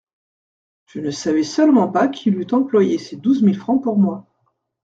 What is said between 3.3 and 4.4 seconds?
mille francs pour moi.